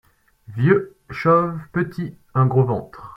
[0.47, 3.09] Vieux, chauve, petit, un gros ventre!